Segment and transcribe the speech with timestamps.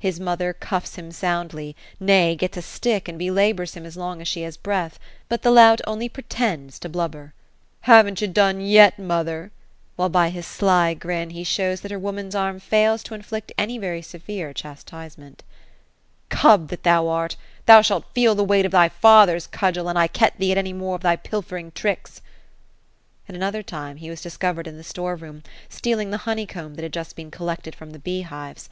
[0.00, 4.26] His mother cuffs him soundly, nay, gets a stick, and belabours him as long as
[4.26, 7.32] she has breath; but the lout only pretends to blubber,
[7.84, 9.60] ^ Hav'nt ye done yet^ mother V*
[9.94, 13.78] while l>y his sly grin, he shows that her woman's arm fails to inflict any
[13.78, 15.44] very severe chastisement"
[16.38, 19.96] Cub that thou art I thou shalt feel the weight of thy father's cudgel, an
[19.96, 22.20] I catch thee at any more of thy pilfering tricks!"
[23.28, 26.82] At another time, he was discovered in the store room, stealing the honey comb that
[26.82, 28.68] had just been collected from the bee hives.